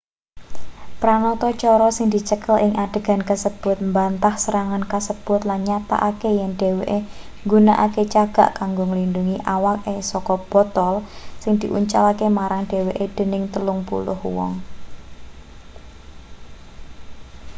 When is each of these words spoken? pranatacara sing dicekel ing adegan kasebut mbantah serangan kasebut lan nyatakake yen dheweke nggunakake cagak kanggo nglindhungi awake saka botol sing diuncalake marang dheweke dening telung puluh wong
pranatacara 1.01 1.87
sing 1.97 2.07
dicekel 2.13 2.55
ing 2.65 2.73
adegan 2.85 3.21
kasebut 3.29 3.77
mbantah 3.89 4.35
serangan 4.43 4.83
kasebut 4.93 5.41
lan 5.49 5.59
nyatakake 5.67 6.29
yen 6.39 6.51
dheweke 6.59 6.99
nggunakake 7.43 8.03
cagak 8.13 8.49
kanggo 8.59 8.83
nglindhungi 8.87 9.37
awake 9.55 9.95
saka 10.11 10.33
botol 10.51 10.95
sing 11.41 11.53
diuncalake 11.61 12.27
marang 12.37 12.63
dheweke 12.71 13.05
dening 13.17 13.43
telung 13.53 13.79
puluh 13.89 14.19
wong 14.37 14.53